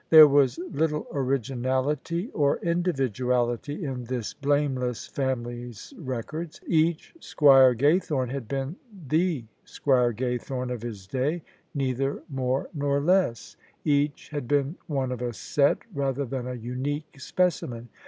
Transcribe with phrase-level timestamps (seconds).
[0.09, 8.47] There was little originality or individuality in this blameless family's records: each Squire Gaythorne had
[8.47, 8.77] been
[9.09, 11.43] the Squire Gaythorne of his day—
[11.77, 17.19] ^neither more nor less: each had been one of a set, rather than a unique
[17.19, 17.89] specimen.